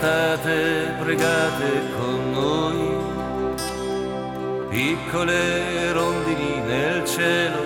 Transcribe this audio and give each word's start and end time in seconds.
cantate 0.00 0.94
con 1.94 2.32
noi, 2.32 2.96
piccole 4.70 5.92
rondini 5.92 6.60
nel 6.66 7.04
cielo, 7.04 7.62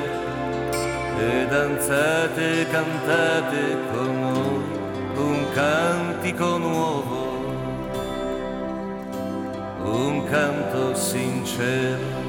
e 1.16 1.46
danzate, 1.48 2.66
cantate 2.72 3.78
con 3.92 4.20
noi 4.20 4.64
un 5.14 5.46
cantico 5.54 6.58
nuovo, 6.58 7.44
un 9.84 10.24
canto 10.28 10.92
sincero. 10.96 12.22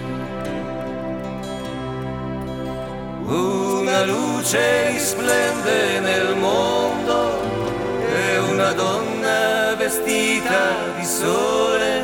Una 3.25 4.03
luce 4.03 4.91
risplende 4.91 5.99
nel 5.99 6.35
mondo 6.37 7.41
e 8.07 8.37
una 8.37 8.71
donna 8.73 9.14
vestita 9.85 10.95
di 10.97 11.05
sole, 11.05 12.03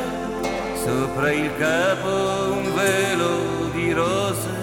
sopra 0.84 1.32
il 1.32 1.50
capo 1.58 2.52
un 2.52 2.74
velo 2.76 3.70
di 3.72 3.92
rose, 3.92 4.54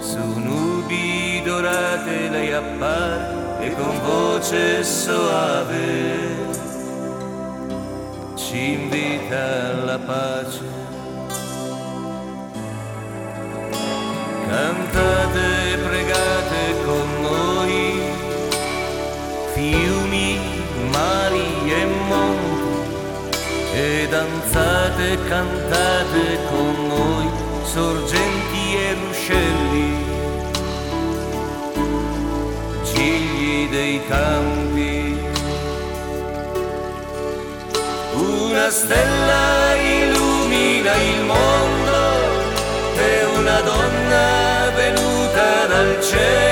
su 0.00 0.18
nubi 0.18 1.40
dorate 1.42 2.28
lei 2.28 2.52
appare 2.52 3.60
e 3.60 3.74
con 3.74 3.98
voce 4.02 4.84
soave 4.84 6.36
ci 8.34 8.72
invita 8.72 9.70
alla 9.70 9.98
pace. 9.98 10.76
Cantate, 14.46 14.87
danzate, 24.10 25.18
cantate 25.28 26.38
con 26.48 26.86
noi, 26.88 27.30
sorgenti 27.64 28.76
e 28.76 28.94
ruscelli, 28.94 30.04
gigli 32.84 33.68
dei 33.68 34.00
campi. 34.06 35.16
Una 38.14 38.70
stella 38.70 39.74
illumina 39.76 40.94
il 40.94 41.24
mondo 41.24 41.98
e 42.96 43.24
una 43.38 43.60
donna 43.60 44.70
venuta 44.74 45.66
dal 45.66 46.02
cielo 46.02 46.47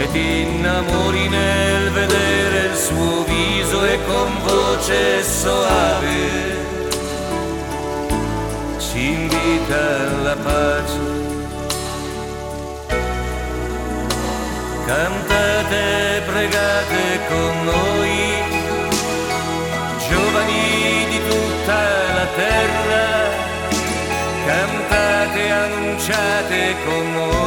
e 0.00 0.10
ti 0.12 0.40
innamori 0.40 1.28
nel 1.28 1.90
vedere 1.90 2.68
il 2.70 2.74
suo 2.74 3.22
viso 3.24 3.84
e 3.84 3.98
con 4.06 4.30
voce 4.44 5.22
soave. 5.22 6.56
Ci 8.78 8.98
invita 8.98 9.78
alla 10.08 10.36
pace. 10.36 11.18
Cantate, 14.86 16.22
pregate 16.24 17.20
con 17.28 17.64
noi 17.64 18.58
giovani 20.08 21.06
di 21.10 21.20
tutta 21.28 21.78
la 22.14 22.26
terra, 22.34 23.28
cantate, 24.46 25.50
annunciate 25.50 26.74
con 26.86 27.12
noi 27.12 27.39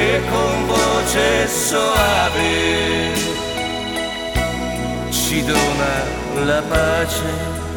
e 0.00 0.20
con 0.30 0.66
voce 0.66 1.46
soave. 1.48 3.12
Ci 5.10 5.44
dona 5.44 5.94
la 6.44 6.62
pace 6.62 7.69